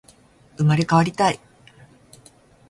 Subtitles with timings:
[0.57, 1.39] 生まれ変わりたい